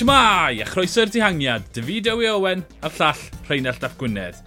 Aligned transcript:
Shmai! 0.00 0.62
A 0.62 0.64
chroeso'r 0.64 1.10
dihangiad, 1.12 1.66
David 1.76 2.06
Ewy 2.08 2.24
Owen 2.30 2.62
a'r 2.80 2.94
llall 2.96 3.18
Rheinald 3.50 3.82
Dap 3.82 3.98
Gwynedd. 4.00 4.38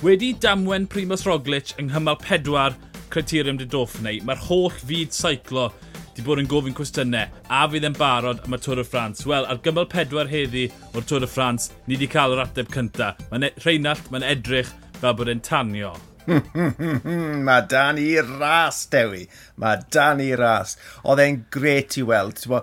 Wedi 0.00 0.30
damwen 0.40 0.86
Primoz 0.88 1.26
Roglic 1.26 1.74
yng 1.76 1.90
nghymal 1.90 2.16
pedwar 2.22 2.72
criterium 3.12 3.58
dy 3.60 3.66
doffnau, 3.68 4.22
mae'r 4.24 4.40
holl 4.46 4.70
fyd 4.72 5.12
seiclo 5.12 5.66
wedi 6.06 6.24
bod 6.24 6.40
yn 6.40 6.48
gofyn 6.48 6.76
cwestiynau 6.78 7.28
a 7.52 7.58
fydd 7.74 7.84
yn 7.90 7.98
barod 7.98 8.40
am 8.46 8.56
y 8.56 8.60
Tôr 8.64 8.80
y 8.80 8.86
Ffrans. 8.88 9.26
Wel, 9.28 9.44
ar 9.44 9.60
gymal 9.66 9.90
pedwar 9.92 10.32
heddi 10.32 10.62
o'r 10.94 11.04
Tôr 11.04 11.26
y 11.26 11.28
Ffrans, 11.28 11.68
ni 11.84 11.98
wedi 11.98 12.08
cael 12.14 12.32
yr 12.38 12.46
ateb 12.46 12.72
cynta. 12.72 13.10
Mae'n 13.28 13.50
Rheinald, 13.66 14.08
mae'n 14.08 14.24
edrych 14.30 14.72
fel 15.02 15.18
bod 15.18 15.28
e'n 15.34 15.44
tanio. 15.44 15.92
Mae 17.46 17.68
dan 17.68 18.00
i 18.00 18.14
ras, 18.22 18.86
Dewi. 18.88 19.26
Mae 19.60 19.84
dan 19.92 20.24
i 20.24 20.32
ras. 20.40 20.78
Oedd 21.04 21.20
e'n 21.20 21.42
gret 21.52 22.00
i 22.00 22.08
weld. 22.08 22.40
Ti'n 22.40 22.56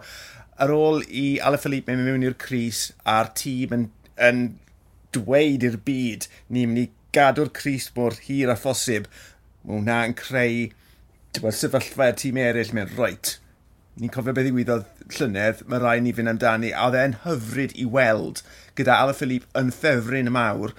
ar 0.63 0.73
ôl 0.75 1.03
i 1.07 1.25
Alaphilippe 1.45 1.95
mynd 1.95 2.07
mewn 2.07 2.25
i'r 2.27 2.37
Cris 2.39 2.89
a'r 3.07 3.31
tîm 3.39 3.75
yn, 3.75 3.85
yn 4.29 4.41
dweud 5.15 5.65
i'r 5.65 5.77
byd 5.85 6.27
ni'n 6.51 6.71
mynd 6.71 6.83
i 6.83 6.87
gadw'r 7.15 7.51
Cris 7.55 7.89
mor 7.95 8.17
hir 8.27 8.51
a 8.51 8.57
phosib, 8.59 9.07
mae 9.63 9.79
hwnna'n 9.79 10.15
creu 10.19 10.67
bod, 11.39 11.55
sefyllfa 11.55 12.09
i'r 12.11 12.19
tîm 12.19 12.39
eraill 12.43 12.73
mewn 12.75 12.95
roet. 12.97 13.37
Ni'n 13.99 14.11
cofio 14.13 14.35
beth 14.35 14.47
i 14.47 14.51
ddigwyddodd 14.51 15.15
llynedd, 15.17 15.63
mae 15.67 15.83
rai 15.83 15.97
ni 16.03 16.13
fynd 16.15 16.31
amdani, 16.31 16.71
a 16.71 16.87
oedd 16.87 16.99
e'n 16.99 17.17
hyfryd 17.25 17.75
i 17.79 17.87
weld 17.97 18.43
gyda 18.79 18.99
Alaphilippe 19.03 19.49
yn 19.59 19.73
ffefryn 19.75 20.29
y 20.31 20.35
mawr, 20.35 20.75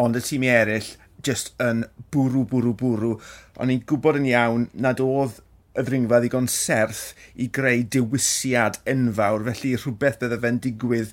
ond 0.00 0.18
y 0.18 0.22
tîm 0.24 0.46
eraill 0.48 0.94
just 1.24 1.52
yn 1.62 1.84
bwrw, 2.14 2.44
bwrw, 2.50 2.74
bwrw. 2.80 3.14
Ond 3.58 3.70
ni'n 3.70 3.84
gwybod 3.88 4.18
yn 4.20 4.30
iawn 4.30 4.68
nad 4.74 5.02
oedd 5.02 5.40
y 5.74 5.82
ddringfa 5.82 6.20
ddigon 6.22 6.46
serth 6.50 7.02
i 7.34 7.48
greu 7.58 7.82
diwysiad 7.96 8.78
enfawr, 8.90 9.44
felly 9.48 9.74
rhywbeth 9.78 10.20
bydde 10.22 10.38
fe'n 10.44 10.60
digwydd 10.66 11.12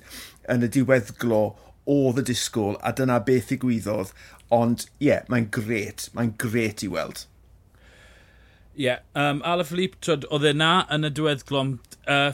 yn 0.54 0.66
y 0.66 0.70
diweddglo 0.76 1.42
oedd 1.90 2.22
y 2.22 2.26
disgwyl 2.30 2.78
a 2.86 2.92
dyna 2.94 3.18
beth 3.26 3.50
i 3.54 3.58
gwyddodd, 3.62 4.12
ond 4.54 4.86
ie, 4.86 5.08
yeah, 5.08 5.26
mae'n 5.32 5.48
gret, 5.54 6.08
mae'n 6.14 6.34
gret 6.38 6.84
i 6.86 6.90
weld. 6.92 7.24
Ie, 8.76 8.86
yeah, 8.86 9.02
um, 9.18 9.42
Ala 9.44 9.66
Philippe, 9.68 10.00
oedd 10.12 10.46
e 10.48 10.54
na 10.56 10.72
yn 10.94 11.08
y 11.08 11.12
diweddglo, 11.12 11.64
uh, 12.06 12.32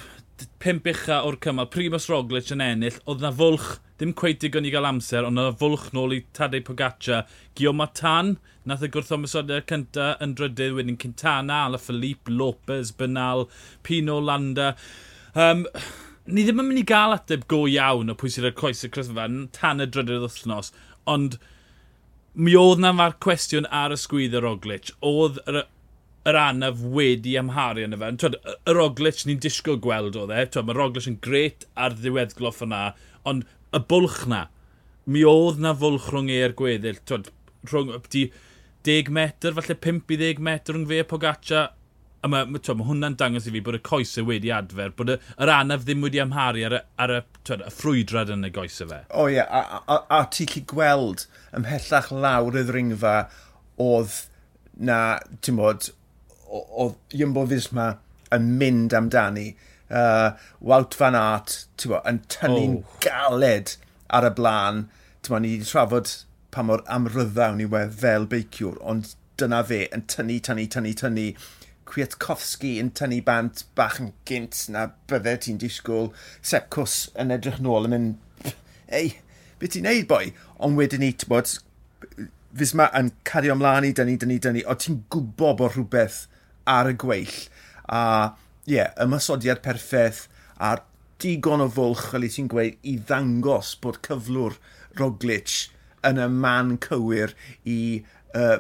pimp 0.63 0.87
ucha 0.91 1.21
o'r 1.27 1.39
cymal, 1.43 1.69
Primoz 1.73 2.09
Roglic 2.11 2.53
yn 2.55 2.63
ennill, 2.65 2.99
oedd 3.09 3.23
na 3.25 3.31
fwlch, 3.35 3.77
ddim 3.99 4.15
cweith 4.19 4.41
digon 4.45 4.67
i 4.69 4.73
gael 4.75 4.87
amser, 4.89 5.27
ond 5.27 5.41
oedd 5.41 5.51
na 5.51 5.59
fwlch 5.59 5.89
nôl 5.97 6.15
i 6.15 6.21
Tadei 6.37 6.63
Pogaccia. 6.65 7.25
Guillaume 7.59 7.89
Tan, 7.99 8.35
nath 8.69 8.85
y 8.87 8.91
gwrthomysodiad 8.95 9.67
cynta 9.71 10.11
yn 10.25 10.35
drydydd, 10.39 10.77
wedyn 10.77 10.99
Cintana, 11.03 11.65
Ala 11.67 11.81
Philippe, 11.83 12.31
Lopez, 12.31 12.93
Benal, 12.95 13.47
Pino 13.87 14.19
Landa. 14.23 14.75
Um, 15.35 15.65
ni 16.29 16.45
ddim 16.45 16.63
yn 16.63 16.71
mynd 16.71 16.83
i 16.83 16.89
gael 16.89 17.17
ateb 17.17 17.47
go 17.51 17.65
iawn 17.71 18.13
o 18.13 18.19
pwy 18.19 18.31
sydd 18.35 18.51
ar 18.51 18.59
coes 18.59 18.85
y 18.85 18.93
crysfa, 18.93 19.27
tan 19.57 19.83
y 19.83 19.89
drydydd 19.89 20.27
wythnos, 20.27 20.71
ond 21.09 21.39
mi 22.39 22.55
oedd 22.59 22.83
na 22.85 22.93
fa'r 22.95 23.19
cwestiwn 23.25 23.67
ar 23.75 23.95
y 23.95 23.99
sgwydd 23.99 24.37
y 24.39 24.43
Roglic. 24.45 24.93
Oedd 25.03 25.41
yr 26.29 26.39
anaf 26.41 26.83
wedi 26.97 27.37
amharu 27.41 27.87
yn 27.87 27.97
y 27.97 28.01
fe. 28.01 28.11
Twyd, 28.23 28.37
y 28.43 28.75
Roglic 28.77 29.25
ni'n 29.27 29.41
disgwyl 29.43 29.81
gweld 29.85 30.19
o 30.19 30.27
dde. 30.29 30.45
Twyd, 30.53 30.69
mae 30.69 30.77
Roglic 30.77 31.09
yn 31.11 31.19
gret 31.25 31.67
ar 31.79 31.97
ddiweddglo 31.97 32.53
yna, 32.67 32.83
ond 33.29 33.47
y 33.77 33.81
bwlch 33.91 34.27
na, 34.31 34.45
mi 35.09 35.25
oedd 35.29 35.63
na 35.63 35.75
fwlch 35.77 36.11
rhwng 36.13 36.31
e'r 36.35 36.55
gweddill. 36.59 37.01
Twyd, 37.09 37.33
rhwng, 37.71 37.97
di 38.13 38.29
10 38.89 39.11
metr, 39.15 39.57
falle 39.57 39.79
5 39.89 40.15
i 40.15 40.21
10 40.21 40.45
metr 40.45 40.77
rhwng 40.77 40.89
fe 40.91 41.03
a 41.03 41.09
Pogaccia. 41.09 41.67
A 42.19 42.27
mae, 42.27 42.49
ma, 42.51 42.59
ma 42.59 42.85
hwnna'n 42.89 43.15
dangos 43.15 43.47
i 43.47 43.53
fi 43.55 43.61
bod 43.63 43.77
y 43.79 43.83
coesau 43.87 44.27
wedi 44.27 44.51
adfer, 44.51 44.91
bod 44.99 45.13
y, 45.15 45.19
yr 45.39 45.53
anaf 45.55 45.85
ddim 45.87 46.03
wedi 46.03 46.19
amharu 46.19 46.65
ar 46.67 46.75
y, 46.75 46.81
ar 47.05 47.13
y, 47.15 47.19
twyd, 47.47 47.63
y 47.63 47.71
ffrwydrad 47.71 48.33
yn 48.35 48.49
y 48.49 48.51
goesau 48.57 48.91
fe. 48.91 49.05
O 49.13 49.23
oh, 49.23 49.29
ie, 49.31 49.37
yeah. 49.37 49.47
a, 49.47 49.79
a, 49.79 49.85
a, 49.95 50.17
a 50.19 50.25
ti'n 50.35 50.51
lli 50.51 50.65
gweld 50.73 51.29
ymhellach 51.55 52.11
lawr 52.11 52.59
y 52.59 52.65
ddringfa 52.67 53.15
oedd 53.85 54.19
na, 54.91 54.99
ti'n 55.45 55.61
bod, 55.61 55.93
oedd 56.49 57.19
Jumbo 57.21 57.45
Fisma 57.49 57.91
yn 58.35 58.55
mynd 58.61 58.95
amdani. 58.97 59.51
Uh, 59.89 60.37
Wout 60.61 60.97
van 61.01 61.17
Aert, 61.17 61.65
ti'n 61.81 61.95
bod, 61.95 62.09
yn 62.09 62.23
tynnu'n 62.33 62.81
oh. 62.81 62.97
galed 63.05 63.77
ar 64.15 64.27
y 64.29 64.33
blaen. 64.37 64.83
Ti'n 65.23 65.35
bod, 65.35 65.45
ni 65.45 65.55
wedi 65.57 65.69
trafod 65.69 66.13
pa 66.55 66.65
mor 66.65 66.85
amryddawn 66.93 67.61
ni 67.61 67.69
we 67.69 67.85
fel 68.03 68.27
beiciwr, 68.29 68.77
ond 68.81 69.15
dyna 69.41 69.63
fe 69.69 69.85
yn 69.95 70.05
tynnu, 70.11 70.39
tynnu, 70.45 70.67
tynnu, 70.75 70.95
tynnu. 70.99 71.29
Kwiatkowski 71.89 72.75
yn 72.83 72.91
tynnu 72.97 73.23
bant 73.25 73.63
bach 73.79 73.97
yn 74.03 74.13
gynt 74.29 74.67
na 74.73 74.89
bydde 75.09 75.39
ti'n 75.45 75.61
disgwyl. 75.63 76.11
Sepcws 76.45 76.99
yn 77.17 77.33
edrych 77.33 77.63
nôl 77.65 77.89
yn 77.89 77.95
mynd, 77.95 78.51
ei, 79.01 79.15
beth 79.61 79.77
ti'n 79.77 79.89
neud 79.89 80.09
boi? 80.11 80.27
Ond 80.65 80.81
wedyn 80.81 81.05
ni, 81.05 81.15
ti'n 81.17 81.33
bod, 81.33 81.57
Fisma 82.59 82.89
yn 82.97 83.11
cario 83.29 83.53
ymlaen 83.55 83.85
i 83.85 83.95
dynnu, 83.97 84.17
dynnu, 84.21 84.39
dynnu, 84.43 84.65
o 84.69 84.75
ti'n 84.81 85.03
gwybod 85.13 85.59
bod 85.61 85.75
rhywbeth 85.75 86.23
ar 86.69 86.91
y 86.93 86.97
gweill. 87.01 87.39
A 87.89 88.03
ie, 88.69 88.77
yeah, 88.77 88.93
ymysodiad 89.01 89.63
perffaith 89.65 90.27
a 90.61 90.77
digon 91.23 91.65
o 91.65 91.69
fwlch, 91.73 92.09
fel 92.13 92.27
i 92.27 92.31
ti'n 92.33 92.51
gweud, 92.53 92.79
i 92.87 92.99
ddangos 93.09 93.75
bod 93.83 94.01
cyflwr 94.07 94.59
Roglic 94.99 95.69
yn 96.07 96.21
y 96.23 96.27
man 96.31 96.77
cywir 96.83 97.35
i 97.67 97.79
uh, 98.37 98.59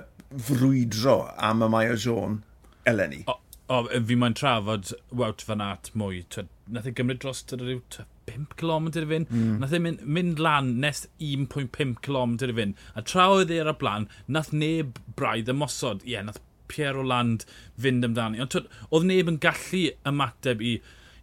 frwydro 0.48 1.18
am 1.38 1.62
y 1.62 1.68
Maio 1.72 1.98
John 2.00 2.40
eleni. 2.88 3.24
O, 3.28 3.36
o 3.74 3.82
fi 3.88 4.16
mae'n 4.18 4.36
trafod 4.38 4.94
Wout 5.14 5.44
van 5.48 5.64
Aert 5.64 5.92
mwy. 5.98 6.24
Nath 6.68 6.88
ei 6.88 6.96
gymryd 6.96 7.22
dros 7.22 7.44
rhyw 7.52 7.80
5 8.28 8.56
km 8.60 8.88
i 8.90 9.06
fynd. 9.12 9.30
Mm. 9.30 9.54
Nath 9.62 9.76
ei 9.76 9.82
mynd, 9.84 10.02
mynd 10.04 10.42
lan 10.42 10.74
nes 10.82 11.06
1.5 11.20 11.96
km 12.04 12.36
i 12.48 12.56
fynd. 12.60 12.84
A 12.94 13.04
tra 13.04 13.28
oedd 13.34 13.52
e 13.54 13.60
ar 13.62 13.72
y 13.72 13.76
blaen, 13.80 14.08
nath 14.26 14.52
neb 14.52 15.00
braidd 15.18 15.52
ymosod. 15.52 16.04
Ie, 16.04 16.16
yeah, 16.16 16.26
nath 16.26 16.42
Pierre 16.68 17.00
Oland 17.02 17.46
fynd 17.80 18.06
amdani. 18.06 18.42
Ond 18.44 18.60
oedd 18.60 19.08
neb 19.08 19.32
yn 19.32 19.42
gallu 19.42 19.88
ymateb 20.08 20.64
i 20.64 20.78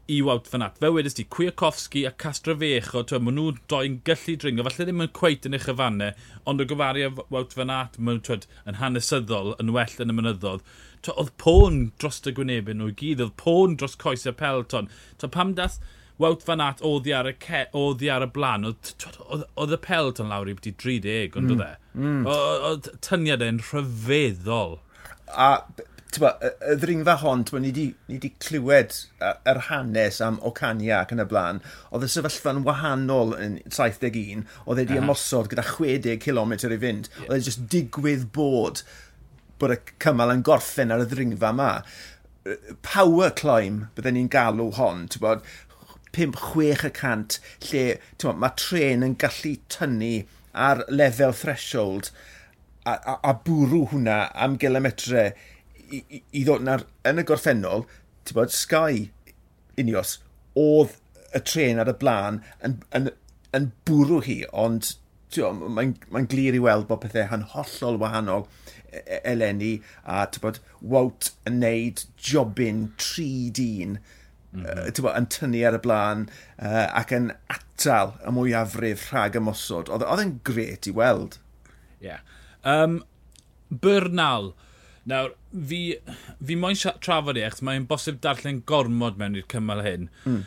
i 0.07 0.21
Wout 0.21 0.47
Van 0.51 0.61
Aert. 0.61 0.77
Fe 0.77 0.91
wedys 0.93 1.15
ti, 1.17 1.25
Kwiatkowski 1.33 2.03
a 2.05 2.11
Castrofecho, 2.21 3.01
maen 3.25 3.39
nhw 3.39 3.55
doi'n 3.71 3.97
gallu 4.05 4.35
dringo, 4.41 4.65
falle 4.67 4.85
ddim 4.85 5.01
yn 5.01 5.11
cweit 5.17 5.47
yn 5.49 5.57
eich 5.57 5.65
yfannau, 5.71 6.13
ond 6.45 6.61
o 6.61 6.67
gyfaru 6.69 7.07
a 7.07 7.11
Wout 7.33 7.55
Van 7.57 7.73
Aert, 7.73 7.97
maen 7.97 8.21
nhw 8.21 8.37
yn 8.69 8.79
hanesyddol, 8.81 9.55
yn 9.61 9.73
well 9.73 9.97
yn 10.05 10.13
y 10.13 10.17
mynyddodd. 10.19 10.61
Twa, 11.05 11.17
oedd 11.23 11.33
pôn 11.41 11.81
dros 12.01 12.21
y 12.21 12.35
gwynebau 12.37 12.77
nhw 12.77 12.91
i 12.93 12.97
gyd, 13.01 13.25
oedd 13.25 13.35
pôn 13.41 13.77
dros 13.81 13.97
coes 14.01 14.27
y 14.29 14.35
pelton. 14.37 14.91
Twa, 15.17 15.31
pam 15.33 15.57
dath 15.57 15.81
Wout 16.21 16.45
Van 16.47 16.61
Aert 16.63 16.85
oddi 16.85 17.11
ar 17.11 17.27
y, 17.27 17.33
ce, 17.41 17.65
oddi 17.75 18.13
ar 18.13 18.23
y 18.23 18.29
blaen, 18.37 18.69
oedd 18.69 19.73
y 19.75 19.81
pelton 19.83 20.29
lawr 20.31 20.53
i 20.53 20.55
beth 20.55 20.69
30, 20.85 21.33
ond 21.35 21.49
mm. 21.49 21.55
oedd 21.57 21.65
e? 21.65 21.71
Mm. 21.97 22.21
Oedd 22.29 22.91
tyniad 23.03 23.43
e'n 23.43 23.59
rhyfeddol 23.65 24.77
a 25.35 25.49
tyba, 26.15 26.31
y 26.63 26.75
ddringfa 26.79 27.17
hon, 27.21 27.43
tyba, 27.47 27.61
ni 27.63 27.71
wedi 28.09 28.31
clywed 28.41 28.95
yr 29.21 29.61
hanes 29.69 30.21
am 30.23 30.37
Ocania 30.47 31.01
ac 31.01 31.13
yn 31.15 31.23
y 31.23 31.27
blaen, 31.29 31.61
oedd 31.91 32.05
y 32.07 32.11
sefyllfa'n 32.11 32.63
wahanol 32.67 33.35
yn 33.39 33.57
71, 33.67 34.45
oedd 34.65 34.81
wedi 34.81 34.95
uh 34.95 34.99
-huh. 34.99 35.03
ymosod 35.03 35.51
gyda 35.51 35.65
60 35.67 36.19
km 36.23 36.55
i 36.55 36.79
fynd, 36.85 37.09
yeah. 37.11 37.27
oedd 37.27 37.39
e 37.39 37.47
jyst 37.49 37.65
digwydd 37.73 38.29
bod 38.35 38.85
bod 39.59 39.75
y 39.75 39.79
cymal 40.03 40.33
yn 40.33 40.43
gorffen 40.43 40.91
ar 40.91 41.03
y 41.03 41.09
ddringfa 41.11 41.51
yma. 41.55 41.71
Power 42.85 43.31
climb, 43.35 43.87
bydden 43.97 44.19
ni'n 44.19 44.31
galw 44.31 44.71
hon, 44.77 45.05
ti'n 45.09 45.23
bod, 45.23 45.45
5-6 46.15 46.85
y 46.87 46.91
cant, 46.95 47.39
lle, 47.67 47.85
ti'n 48.15 48.31
bod, 48.31 48.41
mae 48.43 48.55
tren 48.59 49.05
yn 49.07 49.17
gallu 49.19 49.55
tynnu 49.71 50.13
ar 50.67 50.83
lefel 50.91 51.35
threshold, 51.35 52.11
a, 52.85 52.95
a, 52.95 53.15
a 53.31 53.33
bwrw 53.45 53.85
hwnna 53.91 54.19
am 54.45 54.57
gilometre 54.61 55.27
i, 55.89 56.01
i, 56.01 56.21
i 56.39 56.43
ddod 56.45 56.65
na'r, 56.65 56.85
yn 57.09 57.21
y 57.21 57.25
gorffennol, 57.27 57.85
ti'n 58.25 58.37
bod, 58.37 58.53
Sky, 58.53 59.07
unios, 59.81 60.19
oedd 60.59 60.95
y 61.35 61.41
tren 61.43 61.81
ar 61.81 61.91
y 61.91 61.95
blaen 61.99 62.41
yn, 62.65 62.77
yn, 62.95 63.09
yn 63.57 63.71
bwrw 63.87 64.21
hi, 64.25 64.39
ond 64.65 64.95
mae'n 65.35 65.95
mae 66.13 66.27
glir 66.31 66.55
i 66.55 66.61
weld 66.63 66.85
bod 66.87 67.01
pethau 67.03 67.25
hanhollol 67.27 67.97
wahanol 67.99 68.45
e, 68.87 69.01
e, 69.01 69.17
eleni 69.31 69.73
a 70.07 70.21
bod, 70.41 70.61
Wout 70.79 71.33
yn 71.49 71.59
neud 71.59 72.05
jobyn 72.29 72.85
tri 73.01 73.49
dyn 73.51 73.97
mm 73.97 74.63
-hmm. 74.63 75.01
bod, 75.01 75.11
yn 75.17 75.27
tynnu 75.33 75.65
ar 75.67 75.75
y 75.75 75.81
blaen 75.83 76.27
uh, 76.29 76.85
ac 77.01 77.11
yn 77.17 77.33
atal 77.51 78.15
y 78.23 78.35
mwyafrif 78.37 79.09
rhag 79.11 79.35
ymosod. 79.41 79.91
Oedd 79.91 80.23
e'n 80.23 80.37
gret 80.47 80.87
i 80.87 80.95
weld. 80.95 81.39
Ie. 81.99 82.13
Yeah. 82.13 82.23
Um, 82.65 83.03
Bernal. 83.69 84.53
Nawr, 85.05 85.35
fi, 85.69 85.79
fi 86.41 86.55
moyn 86.57 86.77
trafod 87.05 87.37
i 87.37 87.45
eich, 87.45 87.61
mae'n 87.61 87.85
bosib 87.89 88.17
darllen 88.23 88.63
gormod 88.69 89.19
mewn 89.21 89.37
i'r 89.37 89.49
cymal 89.51 89.83
hyn. 89.85 90.07
Mm. 90.25 90.39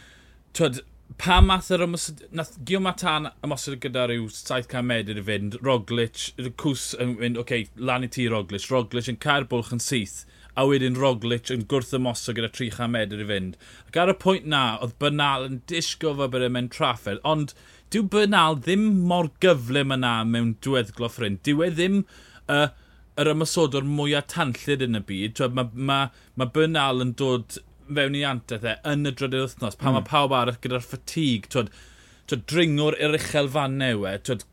Twyd, 0.58 0.80
pa 1.22 1.38
math 1.44 1.70
yr 1.74 1.84
ymwysod... 1.86 2.24
Nath 2.34 2.56
Gio 2.66 2.80
Matan 2.82 3.30
ymwysod 3.46 3.78
gyda 3.84 4.08
rhyw 4.08 4.26
700 4.34 4.82
medr 4.90 5.20
i 5.22 5.24
fynd, 5.28 5.60
Roglic, 5.62 6.32
y 6.42 6.50
cws 6.60 6.90
yn 6.98 7.14
mynd, 7.20 7.38
oce, 7.38 7.46
okay, 7.46 7.70
lan 7.78 8.06
i 8.06 8.10
ti 8.10 8.26
Roglic, 8.30 8.66
Roglic 8.72 9.12
yn 9.12 9.20
cael 9.22 9.46
bwlch 9.48 9.70
yn 9.76 9.84
syth, 9.84 10.24
a 10.58 10.66
wedyn 10.66 10.98
Roglic 10.98 11.52
yn 11.54 11.64
gwrth 11.70 11.94
ymosod 11.94 12.40
gyda 12.40 12.50
300 12.50 12.90
medr 12.90 13.22
i 13.22 13.28
fynd. 13.30 13.58
Ac 13.86 14.02
ar 14.02 14.10
y 14.10 14.18
pwynt 14.18 14.50
na, 14.50 14.62
oedd 14.82 14.98
Bernal 14.98 15.46
yn 15.46 15.60
disgo 15.70 16.16
fe 16.18 16.26
bod 16.34 16.44
e'n 16.44 16.56
mynd 16.58 16.74
trafferth, 16.74 17.22
ond 17.22 17.54
dyw 17.94 18.08
Bernal 18.12 18.58
ddim 18.61 18.85
mor 19.08 19.31
gyflym 19.44 19.94
yna 19.96 20.19
mewn 20.29 20.56
diweddglo 20.64 21.08
ffrind. 21.12 21.40
Dyw 21.46 21.64
e 21.64 21.70
ddim 21.75 22.02
uh, 22.52 22.69
yr 23.19 23.32
ymysodwr 23.32 23.87
mwyaf 23.87 24.29
tanllid 24.35 24.85
yn 24.85 24.99
y 24.99 25.02
byd. 25.08 25.43
Mae 25.56 25.70
ma, 25.90 25.99
ma 26.38 26.46
Bernal 26.55 27.02
yn 27.05 27.14
dod 27.19 27.58
fewn 27.88 28.17
i 28.19 28.25
anteth 28.29 28.67
e 28.69 28.75
yn 28.88 29.08
y 29.08 29.12
drydydd 29.17 29.44
wythnos, 29.46 29.79
pan 29.79 29.93
mm. 29.93 29.99
mae 29.99 30.08
pawb 30.08 30.35
arall 30.37 30.58
gyda'r 30.64 30.85
ffatig, 30.85 31.49
twyd, 31.52 31.70
twyd, 32.29 32.44
dringwr 32.50 32.99
i'r 33.00 33.17
uchel 33.19 33.49
fan 33.55 33.79
newe. 33.81 34.12
twyd, 34.26 34.44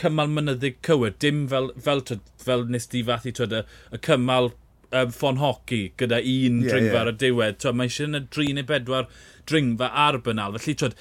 cymal 0.00 0.30
mynyddig 0.34 0.78
cywir, 0.86 1.16
dim 1.24 1.46
fel, 1.52 1.70
fel, 1.86 2.04
twyd, 2.10 2.28
fel 2.44 2.66
nes 2.70 2.88
di 2.92 3.02
fath 3.08 3.26
i 3.30 3.34
twyd, 3.38 3.56
y, 3.60 3.64
y 3.96 4.02
cymal 4.04 4.52
um, 4.52 5.14
ffon 5.16 5.40
hoci 5.40 5.82
gyda 6.00 6.20
un 6.20 6.60
yeah, 6.60 6.70
dringfa 6.70 6.92
yeah. 6.92 7.00
ar 7.02 7.12
y 7.14 7.16
diwedd. 7.24 7.60
Twyd, 7.64 7.80
mae 7.80 7.90
eisiau 7.90 8.10
yn 8.10 8.20
y 8.20 8.24
dri 8.36 8.50
neu 8.52 8.68
bedwar 8.68 9.10
dringfa 9.50 9.90
ar 10.06 10.20
bynal. 10.28 10.58
Felly, 10.60 10.76
twyd, 10.84 10.98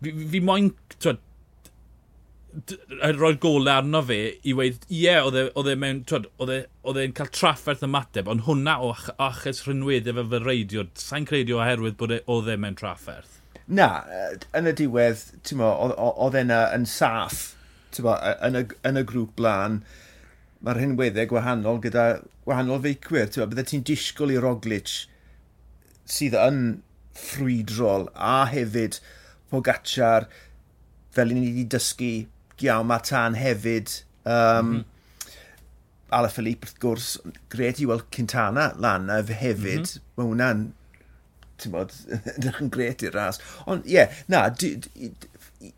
fi, 0.00 0.16
fi 0.32 0.42
moyn 0.50 0.72
twyd, 0.96 1.22
roi'r 2.56 3.38
golau 3.42 3.72
arno 3.72 4.00
fe 4.06 4.18
i 4.48 4.54
weid, 4.56 4.84
ie, 4.88 5.02
yeah, 5.04 5.26
e, 5.26 5.46
oedd 5.58 5.70
e 5.72 5.74
mewn, 5.80 6.02
twyd, 6.08 6.28
e, 6.52 6.60
oedd 6.86 7.00
e'n 7.02 7.14
cael 7.16 7.32
trafferth 7.34 7.84
ymateb, 7.86 8.30
ond 8.32 8.46
hwnna 8.46 8.78
o 8.84 8.92
achos 8.94 9.64
rhynweddau 9.66 10.16
fe 10.16 10.24
fy 10.32 10.40
reidio, 10.44 10.86
sa'n 11.00 11.26
credu 11.28 11.58
oherwydd 11.58 11.98
bod 12.00 12.14
e, 12.16 12.20
oedd 12.32 12.52
e 12.52 12.56
mewn 12.60 12.78
trafferth? 12.78 13.40
Na, 13.66 13.90
yn 14.56 14.70
y 14.70 14.74
diwedd, 14.78 15.24
ti'n 15.46 15.60
mo, 15.60 15.72
oedd 15.98 16.38
e'n 16.40 16.54
yn 16.54 16.86
saff, 16.90 17.50
ti'n 17.94 18.06
mo, 18.06 18.16
yn 18.46 18.60
y, 18.62 18.64
yn 18.88 19.02
y 19.02 19.04
grŵp 19.10 19.34
blaen, 19.40 19.80
mae'r 20.64 20.80
rhynweddau 20.80 21.28
gwahanol 21.30 21.82
gyda 21.84 22.06
gwahanol 22.46 22.82
feicwyr, 22.86 23.28
ti'n 23.28 23.44
mo, 23.44 23.50
bydde 23.52 23.66
ti'n 23.72 23.84
disgwyl 23.86 24.32
i 24.32 24.40
Roglic 24.42 24.94
sydd 26.06 26.38
yn 26.38 26.62
ffrwydrol 27.16 28.08
a 28.14 28.46
hefyd 28.50 29.00
Pogacar 29.50 30.26
fel 31.14 31.32
i 31.32 31.36
ni 31.36 31.48
wedi 31.48 31.66
dysgu 31.74 32.14
Giao 32.60 32.82
Matan 32.84 33.36
hefyd. 33.38 34.02
Um, 34.24 34.32
mm 34.32 34.72
-hmm. 34.72 34.84
Ala 36.16 36.28
Philippe, 36.30 36.66
wrth 36.66 36.80
gwrs, 36.80 37.06
gred 37.50 37.80
i 37.82 37.86
weld 37.86 38.06
Cintana 38.14 38.72
lan 38.78 39.08
hefyd. 39.10 39.78
Mm 39.78 39.84
-hmm. 39.84 40.02
Mae 40.16 40.26
hwnna'n, 40.30 40.66
ti'n 41.60 41.72
bod, 41.74 41.94
yn 42.60 42.70
gret 42.72 43.04
i'r 43.06 43.16
ras. 43.16 43.40
Ond, 43.66 43.86
ie, 43.88 43.96
yeah, 43.96 44.20
na, 44.32 44.46
di, 44.50 44.74
di, 44.82 45.10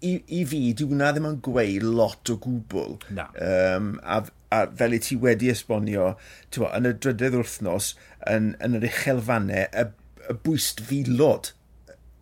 i, 0.00 0.12
i 0.40 0.42
fi, 0.48 0.60
dwi 0.76 0.88
hwnna 0.90 1.12
ddim 1.14 1.28
yn 1.28 1.38
gweud 1.44 1.86
lot 1.86 2.32
o 2.32 2.38
gwbl. 2.42 2.98
Na. 3.14 3.28
Um, 3.44 3.94
a, 4.02 4.20
a 4.54 4.64
fel 4.80 4.96
i 4.96 5.00
ti 5.04 5.18
wedi 5.20 5.52
esbonio, 5.52 6.12
ti'n 6.50 6.64
bod, 6.64 6.74
yn 6.78 6.90
y 6.90 6.94
drydydd 6.98 7.38
wrthnos, 7.40 7.92
yn, 8.30 8.52
yn 8.64 8.78
yr 8.80 8.88
uchelfannau, 8.90 9.66
y, 9.70 9.86
y 10.28 10.38
bwyst 10.44 10.82
filod, 10.88 11.52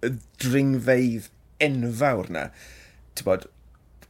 y 0.05 0.13
dringfeidd 0.43 1.31
enfawr 1.67 2.33
na. 2.33 2.49
Ti'n 3.17 3.31
bod, 3.31 3.49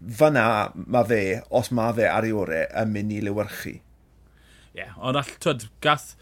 fyna 0.00 0.46
mae 0.76 1.08
fe, 1.08 1.20
os 1.50 1.72
mae 1.75 1.94
fe 1.96 2.08
ar 2.10 2.26
ei 2.26 2.34
orau, 2.37 2.66
yn 2.82 2.93
mynd 2.94 3.14
i 3.16 3.20
lywyrchu. 3.25 3.76
Ie, 3.76 4.82
yeah, 4.82 4.96
ond 5.00 5.19
all, 5.20 5.37
twyd, 5.40 5.69
gath 5.84 6.12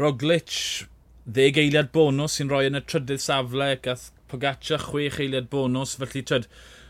Roglic 0.00 0.54
ddeg 1.28 1.58
eiliad 1.60 1.90
bonus 1.92 2.38
sy'n 2.38 2.50
rhoi 2.50 2.66
yn 2.70 2.78
y 2.80 2.84
trydydd 2.84 3.22
safle, 3.22 3.74
gath 3.84 4.08
Pogaccia 4.30 4.78
chwech 4.80 5.18
eiliad 5.20 5.50
bonus, 5.52 5.96
felly 6.00 6.22
twyd, 6.26 6.46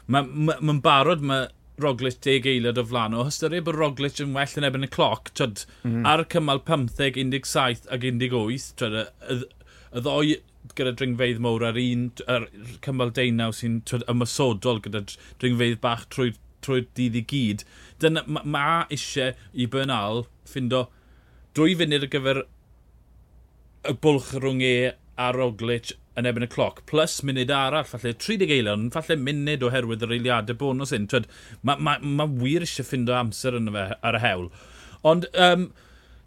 mae'n 0.06 0.28
ma, 0.46 0.58
ma, 0.60 0.76
barod 0.84 1.24
mae 1.24 1.48
Roglic 1.80 2.20
deg 2.24 2.46
eiliad 2.46 2.78
o 2.78 2.84
flan. 2.84 3.16
O 3.16 3.24
hystyried 3.26 3.64
bod 3.66 3.78
Roglic 3.80 4.20
yn 4.22 4.34
well 4.36 4.58
yn 4.60 4.68
ebyn 4.68 4.86
y 4.86 4.90
cloc, 4.92 5.32
twyd, 5.38 5.64
mm. 5.88 6.04
ar 6.06 6.26
cymal 6.32 6.62
15, 6.68 6.94
17 7.00 7.90
ac 7.96 8.06
18, 8.06 8.70
twyd, 8.80 8.98
y, 9.00 9.34
y, 9.34 9.68
y 9.90 10.04
ddoi 10.04 10.36
gyda 10.76 10.94
dringfeidd 10.96 11.40
mowr 11.42 11.64
ar 11.70 11.78
un 11.80 12.06
ar 12.30 12.46
cymal 12.84 13.12
deunaw 13.16 13.54
sy'n 13.56 13.80
ymysodol 14.12 14.80
gyda 14.84 15.04
dringfeidd 15.42 15.80
bach 15.84 16.06
trwy, 16.14 16.34
trwy 16.64 16.86
dydd 16.98 17.18
i 17.20 17.24
gyd. 17.32 17.64
Dyna, 18.02 18.24
mae 18.26 18.54
ma 18.56 18.66
eisiau 18.92 19.34
i 19.52 19.68
Bernal 19.70 20.24
ffindo 20.48 20.86
dwy 21.56 21.76
funud 21.78 22.06
ar 22.06 22.12
gyfer 22.12 22.44
y 23.90 23.96
bwlch 24.04 24.34
rhwng 24.36 24.62
e 24.64 24.74
a 25.20 25.30
Roglic 25.36 25.94
yn 26.18 26.28
ebyn 26.28 26.44
y 26.44 26.48
cloc, 26.50 26.82
plus 26.90 27.20
munud 27.26 27.52
arall, 27.54 27.86
falle 27.88 28.12
30 28.12 28.52
eilion, 28.56 28.88
falle 28.94 29.16
munud 29.20 29.62
oherwydd 29.66 30.04
yr 30.06 30.16
eiliadau 30.16 30.58
bonus 30.60 30.92
un. 30.96 31.06
Mae 31.62 31.80
ma, 31.80 31.96
ma 32.00 32.26
wir 32.28 32.66
eisiau 32.66 32.86
ffindo 32.88 33.16
amser 33.16 33.56
yn 33.58 33.70
y 33.70 33.76
fe 33.76 33.86
ar 34.06 34.18
y 34.18 34.22
hewl. 34.24 34.50
Ond 35.06 35.28
um, 35.46 35.70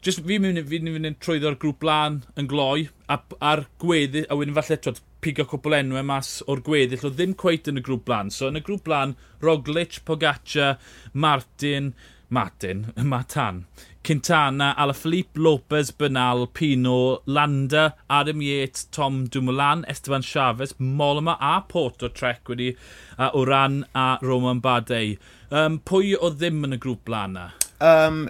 Just 0.03 0.19
fi'n 0.27 0.43
mynd, 0.43 0.59
fi 0.67 0.81
mynd 0.83 1.07
yn 1.07 1.13
trwyddo'r 1.23 1.55
grŵp 1.55 1.77
blaen 1.79 2.17
yn 2.35 2.47
gloi, 2.51 2.89
a, 3.07 3.15
a'r 3.39 3.61
gweddill, 3.79 4.25
a 4.27 4.35
wedyn 4.35 4.55
falle 4.57 4.75
twyd, 4.83 4.97
pigo 5.23 5.45
cwpl 5.47 5.77
enw 5.77 5.95
e 5.95 6.01
mas 6.03 6.31
o'r 6.51 6.59
gweddill, 6.65 7.05
o 7.07 7.11
ddim 7.13 7.35
cweit 7.39 7.69
yn 7.71 7.79
y 7.79 7.83
grŵp 7.85 8.03
blaen. 8.09 8.31
So 8.33 8.49
yn 8.51 8.59
y 8.59 8.61
grŵp 8.65 8.83
blaen, 8.89 9.13
Roglic, 9.45 10.01
Pogaccia, 10.03 10.73
Martin, 11.13 11.93
Martin, 12.27 12.81
Matan, 13.13 13.61
Quintana, 14.03 14.73
Alaphilippe, 14.75 15.39
Lopez, 15.39 15.91
Bernal, 15.91 16.47
Pino, 16.47 17.21
Landa, 17.25 17.95
Adam 18.09 18.41
Yates, 18.41 18.83
Tom 18.91 19.27
Dumoulin, 19.27 19.85
Esteban 19.87 20.21
Chavez, 20.21 20.73
Moloma 20.81 21.37
a 21.39 21.61
Porto 21.61 22.09
Trek 22.09 22.49
wedi 22.49 22.75
uh, 23.17 23.29
Oran 23.33 23.85
a 23.95 24.17
Roman 24.21 24.59
Badei. 24.59 25.17
Um, 25.49 25.79
pwy 25.79 26.17
o 26.19 26.33
ddim 26.33 26.65
yn 26.67 26.75
y 26.75 26.81
grŵp 26.83 27.05
blaen 27.07 27.37
na? 27.37 27.45
Um, 27.79 28.25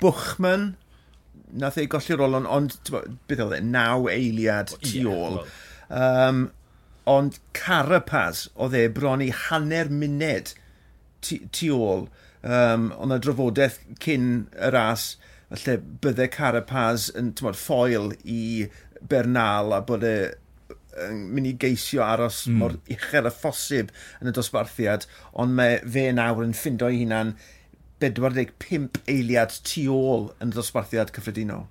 Bwchman, 0.00 0.78
nath 1.60 1.78
ei 1.80 1.88
golli'r 1.90 2.24
olon, 2.26 2.48
ond, 2.50 2.76
beth 3.28 3.44
oedd 3.46 3.56
e, 3.58 3.62
naw 3.64 4.08
eiliad 4.10 4.74
tu 4.82 5.06
ôl. 5.10 5.40
Yeah, 5.40 6.28
um, 6.28 6.44
ond 7.10 7.38
Carapaz 7.56 8.46
oedd 8.54 8.76
e 8.78 8.86
bron 8.92 9.22
i 9.22 9.30
hanner 9.44 9.90
muned 9.92 10.54
tu 11.24 11.74
ôl. 11.76 12.08
Um, 12.44 12.90
ond 13.00 13.14
y 13.14 13.20
drafodaeth 13.24 13.78
cyn 14.04 14.30
y 14.52 14.70
ras, 14.74 15.14
lle 15.64 15.78
byddai 16.04 16.30
Carapaz 16.32 17.10
yn 17.16 17.32
tymod, 17.36 17.58
ffoil 17.60 18.12
i 18.24 18.66
Bernal 19.04 19.72
a 19.76 19.82
bod 19.84 20.04
e 20.08 20.16
yn 21.04 21.24
mynd 21.34 21.48
i 21.50 21.54
geisio 21.58 22.04
aros 22.06 22.44
mm. 22.46 22.58
mor 22.60 22.76
uchel 22.92 23.26
a 23.26 23.32
phosib 23.34 23.90
yn 24.20 24.30
y 24.30 24.34
dosbarthiad, 24.34 25.08
ond 25.40 25.56
mae 25.58 25.80
fe 25.82 26.06
nawr 26.14 26.44
yn 26.44 26.54
ffindo 26.56 26.90
ei 26.90 27.00
hunan 27.02 27.34
45 28.12 29.00
eiliad 29.10 29.54
tu 29.66 29.86
ôl 29.94 30.28
yn 30.42 30.52
y 30.52 30.56
dosbarthiad 30.56 31.12
cyffredinol. 31.14 31.66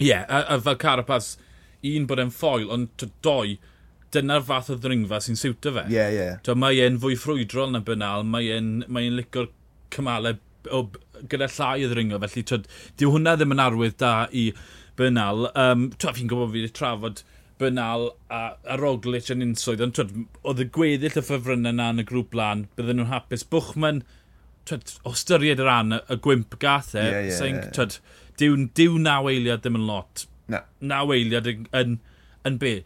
Ie, 0.00 0.10
yeah, 0.10 0.24
a, 0.28 0.44
a 0.54 0.60
fel 0.64 0.78
Carapaz, 0.80 1.34
un 1.84 2.06
bod 2.08 2.22
e'n 2.22 2.32
ffoil, 2.32 2.70
ond 2.72 3.04
doi, 3.24 3.58
dyna'r 4.14 4.44
fath 4.46 4.70
o 4.72 4.78
ddringfa 4.80 5.20
sy'n 5.22 5.38
siwta 5.38 5.74
fe. 5.76 5.86
Ie, 5.90 5.96
yeah, 5.98 6.12
ie. 6.14 6.28
Yeah. 6.30 6.54
Mae 6.58 6.80
e'n 6.84 7.00
fwy 7.02 7.18
ffrwydrol 7.20 7.74
na 7.74 7.82
bynal, 7.84 8.24
mae 8.26 8.48
e'n 8.56 8.70
mae 8.88 9.10
licor 9.12 9.50
cymalau 9.94 10.38
o, 10.72 10.86
gyda 11.30 11.50
llai 11.56 11.84
o 11.84 11.90
ddringo, 11.90 12.20
felly 12.24 12.46
twyd, 12.48 12.70
dyw 13.00 13.12
hwnna 13.14 13.36
ddim 13.36 13.54
yn 13.56 13.62
arwydd 13.66 13.98
da 14.00 14.14
i 14.32 14.50
bynal. 14.98 15.50
Um, 15.58 15.90
twa, 16.00 16.14
fi'n 16.16 16.30
gwybod 16.30 16.54
fi 16.54 16.64
wedi 16.64 16.74
trafod 16.76 17.22
Bynal 17.60 18.06
a, 18.32 18.40
a 18.64 18.76
Roglic 18.80 19.28
yn 19.32 19.44
unswydd, 19.44 19.82
ond 19.84 19.96
twyd, 19.96 20.14
oedd 20.48 20.62
y 20.64 20.66
gweddill 20.72 21.18
y 21.20 21.24
ffefrynnau 21.24 21.76
na 21.76 21.90
yn 21.92 22.02
y 22.02 22.06
grŵp 22.08 22.36
lan, 22.38 22.64
bydden 22.78 23.00
nhw'n 23.00 23.10
hapus. 23.10 23.44
Bwchman, 23.52 24.00
twyd, 24.68 24.94
o 25.06 25.14
styried 25.16 25.62
yr 25.62 25.70
an, 25.72 25.98
y 26.00 26.18
gwymp 26.24 26.56
gath 26.62 26.94
e, 26.94 27.04
yeah, 27.04 27.26
yeah, 27.28 27.36
sy'n, 27.38 27.58
yeah. 27.60 27.72
twyd, 27.76 27.98
diw, 28.40 28.56
diw 28.76 28.98
naw 29.02 29.28
eiliad 29.30 29.64
ddim 29.64 29.78
yn 29.80 29.86
lot. 29.88 30.24
Na. 30.50 30.64
Naw 30.92 31.12
eiliad 31.14 31.48
yn, 31.50 31.68
yn, 31.76 31.98
yn 32.48 32.58
be? 32.62 32.80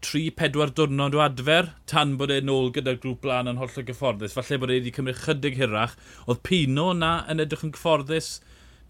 3-4 0.00 0.72
diwrnod 0.76 1.16
o 1.16 1.20
adfer, 1.20 1.74
tan 1.90 2.14
bod 2.20 2.32
e'n 2.32 2.50
ôl 2.52 2.70
gyda'r 2.74 3.00
grŵp 3.02 3.20
blaen 3.24 3.50
yn 3.50 3.60
holl 3.60 3.74
o 3.76 3.84
gyfforddus. 3.84 4.36
Falle 4.36 4.60
bod 4.62 4.72
e 4.72 4.78
wedi 4.78 4.94
cymryd 4.96 5.20
chydig 5.26 5.58
hirach. 5.60 5.96
Oedd 6.24 6.40
Pino 6.46 6.90
na 6.96 7.18
yn 7.30 7.42
edrych 7.44 7.66
yn 7.66 7.74
gyfforddus. 7.76 8.30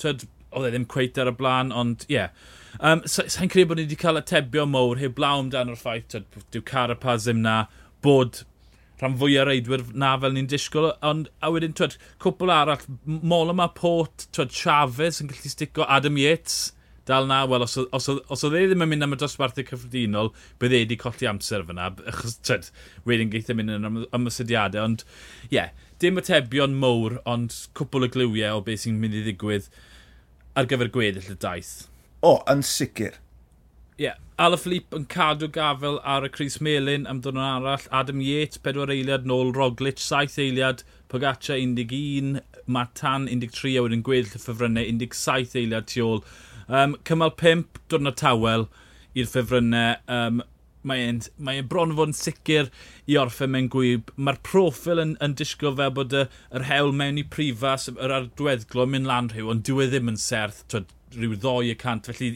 Twyd, 0.03 0.29
oedd 0.55 0.69
e 0.69 0.73
ddim 0.75 0.87
cweit 0.91 1.19
ar 1.19 1.33
y 1.33 1.35
blaen, 1.39 1.75
ond 1.75 2.07
ie. 2.09 2.15
Yeah. 2.21 2.31
Um, 2.79 3.03
Sa'n 3.11 3.31
so, 3.33 3.49
credu 3.51 3.73
bod 3.73 3.81
ni 3.81 3.89
wedi 3.89 3.99
cael 3.99 4.21
atebio 4.21 4.67
mowr 4.71 5.01
heb 5.01 5.17
blawn 5.19 5.51
dan 5.51 5.73
o'r 5.73 5.81
ffaith, 5.81 6.07
twyd, 6.13 6.29
dyw 6.55 6.63
Carapaz 6.71 7.27
ddim 7.27 7.43
na, 7.43 7.65
bod 8.07 8.45
rhan 9.01 9.17
fwy 9.21 9.39
o 9.41 9.47
reidwyr 9.49 9.87
na 9.97 10.13
fel 10.21 10.35
ni'n 10.37 10.49
disgwyl. 10.51 10.93
Ond, 11.07 11.31
a 11.41 11.51
wedyn, 11.53 11.75
twyd, 11.77 11.97
cwpl 12.23 12.53
arall, 12.55 12.85
mol 13.05 13.53
yma 13.55 13.71
Port, 13.77 14.29
twyd, 14.37 14.53
Chavez 14.55 15.23
yn 15.23 15.31
gallu 15.33 15.53
stico, 15.53 15.87
Adam 15.89 16.21
Yates, 16.21 16.71
dal 17.09 17.27
na, 17.27 17.43
wel, 17.49 17.65
os, 17.65 17.77
os, 17.81 18.09
os, 18.09 18.45
oedd 18.47 18.59
e 18.59 18.65
ddim 18.71 18.85
yn 18.85 18.93
mynd 18.93 19.07
am 19.07 19.17
y 19.17 19.21
dosbarthu 19.21 19.65
cyffredinol, 19.67 20.31
bydd 20.63 20.77
e 20.77 20.83
wedi 20.85 20.99
colli 21.01 21.29
amser 21.31 21.65
fyna, 21.67 21.89
achos, 22.13 22.37
twyd, 22.47 22.69
wedyn 23.09 23.33
geithio 23.33 23.57
mynd 23.59 23.75
yn 23.79 24.03
ymwysodiadau, 24.07 24.85
ond, 24.85 25.07
ie, 25.49 25.57
yeah, 25.57 25.73
dim 26.01 26.21
atebion 26.21 26.77
mowr, 26.81 27.19
ond 27.29 27.57
cwpl 27.77 28.07
o 28.07 28.13
gliwiau 28.13 28.61
o 28.61 28.65
beth 28.67 28.85
sy'n 28.85 29.01
mynd 29.01 29.19
i 29.19 29.25
ddigwydd 29.27 29.69
ar 30.61 30.69
gyfer 30.71 30.93
gweddill 30.93 31.35
y 31.35 31.39
daith. 31.41 31.75
O, 32.21 32.37
oh, 32.37 32.41
yn 32.53 32.63
sicr. 32.67 33.17
Ie. 33.97 34.11
Yeah. 34.11 34.21
Alaphilippe 34.41 34.97
yn 34.97 35.03
cadw 35.13 35.51
gafel 35.53 35.99
ar 36.11 36.25
y 36.25 36.29
Cris 36.33 36.55
Melin 36.65 37.03
am 37.11 37.19
ddyn 37.21 37.37
arall. 37.45 37.83
Adam 37.93 38.23
Yates, 38.25 38.57
4 38.65 38.87
eiliad 38.95 39.27
nôl, 39.29 39.51
Roglic, 39.53 39.99
7 40.01 40.39
eiliad, 40.41 40.81
Pogaccia 41.13 41.59
11, 41.61 42.41
Matan 42.65 43.27
13 43.29 43.75
a 43.77 43.83
wedyn 43.85 44.05
gweddill 44.07 44.39
y 44.39 44.41
ffefrynnau 44.41 44.87
17 44.89 45.59
eiliad 45.61 45.91
tu 45.93 46.07
ôl. 46.07 46.23
Um, 46.73 46.95
cymal 47.05 47.35
5, 47.43 47.83
diwrnod 47.93 48.17
tawel 48.23 48.65
i'r 49.13 49.29
ffefrynnau. 49.29 49.99
Um, 50.09 50.41
mae'n 50.89 51.21
mae 51.37 51.61
bron 51.75 51.93
fod 51.99 52.15
yn 52.15 52.17
sicr 52.17 52.71
i 53.05 53.19
orffen 53.21 53.53
mewn 53.53 53.69
gwyb. 53.75 54.09
Mae'r 54.17 54.41
profil 54.47 55.03
yn, 55.05 55.13
yn 55.21 55.37
disgwyl 55.37 55.77
fel 55.83 55.93
bod 55.99 56.17
y, 56.17 56.25
yr 56.57 56.65
hewl 56.71 56.97
mewn 56.97 57.21
i 57.21 57.27
prifas, 57.37 57.91
yr 57.93 58.17
ardyweddglo 58.23 58.89
mynd 58.89 59.11
lan 59.11 59.29
rhyw, 59.35 59.53
ond 59.53 59.67
dyw 59.69 59.85
e 59.85 59.91
ddim 59.93 60.09
yn 60.15 60.17
serth. 60.25 60.65
Twyd, 60.73 60.89
rhyw 61.17 61.37
ddoi 61.41 61.73
y 61.73 61.77
cant, 61.79 62.11
felly 62.11 62.31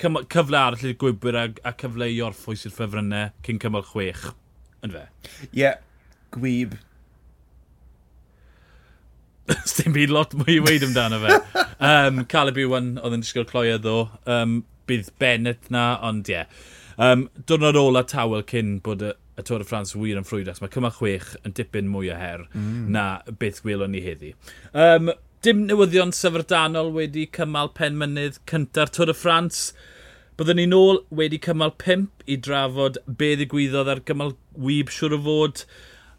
cyfle 0.00 0.60
arall 0.60 0.86
i'r 0.86 0.98
gwybwyr 1.00 1.38
a, 1.38 1.46
a 1.66 1.74
cyfle 1.80 2.10
i 2.10 2.20
orffwys 2.24 2.66
i'r 2.68 2.74
ffefrynnau 2.76 3.32
cyn 3.46 3.60
cymal 3.62 3.86
chwech, 3.90 4.28
yn 4.86 4.94
fe? 4.94 5.04
Ie, 5.50 5.62
yeah, 5.62 5.80
gwyb. 6.36 6.76
Dim 9.76 9.96
byd 9.96 10.12
lot 10.14 10.36
mwy 10.38 10.58
i 10.58 10.64
weid 10.64 10.84
amdano 10.86 11.22
fe. 11.24 11.38
um, 11.90 12.24
Caleb 12.30 12.60
Iwan 12.62 12.92
oedd 13.00 13.16
yn 13.16 13.24
disgwyl 13.24 13.48
cloia 13.50 13.78
e 13.78 13.82
ddo. 13.82 14.04
Um, 14.30 14.60
bydd 14.90 15.10
Bennett 15.22 15.70
na, 15.74 15.94
ond 16.06 16.30
ie. 16.30 16.40
Yeah. 16.40 16.60
Um, 17.00 17.28
Dwrnod 17.48 17.78
ola 17.80 18.02
tawel 18.04 18.42
cyn 18.50 18.74
bod 18.84 19.00
y, 19.06 19.14
y 19.40 19.44
Tôr 19.48 19.62
y 19.62 19.66
Ffrans 19.66 19.94
wir 19.96 20.18
yn 20.20 20.26
ffrwydras. 20.26 20.60
Mae 20.60 20.72
cymal 20.72 20.92
chwech 20.92 21.32
yn 21.48 21.54
dipyn 21.56 21.88
mwy 21.88 22.10
o 22.12 22.18
her 22.18 22.44
mm. 22.50 22.90
na 22.92 23.04
beth 23.40 23.62
gwelwn 23.64 23.94
ni 23.94 24.02
heddi. 24.04 24.34
Um, 24.76 25.08
dim 25.46 25.60
newyddion 25.68 26.10
syfrdanol 26.12 26.90
wedi 26.92 27.22
cymal 27.36 27.70
penmynydd 27.76 28.34
cynta'r 28.50 28.90
Tôr 28.92 29.08
y 29.08 29.14
Ffrans. 29.16 29.60
Byddwn 30.36 30.58
ni 30.60 30.66
nôl 30.68 31.00
wedi 31.20 31.38
cymal 31.46 31.72
5 31.80 32.26
i 32.28 32.36
drafod 32.46 32.98
be 33.22 33.30
ddigwyddodd 33.40 33.88
ar 33.88 34.02
gymal 34.10 34.34
wyb 34.66 34.92
siwr 34.92 35.16
o 35.16 35.20
fod. 35.24 35.62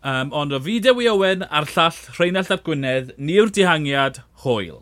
Um, 0.01 0.33
ond 0.33 0.57
o 0.57 0.61
fi 0.65 0.79
Dewi 0.81 1.09
Owen 1.11 1.45
a'r 1.45 1.69
llall 1.75 2.01
Rheinald 2.17 2.49
Ap 2.55 2.65
Gwynedd, 2.65 3.13
ni 3.21 3.37
yw'r 3.37 3.53
dihangiad, 3.53 4.23
hwyl. 4.41 4.81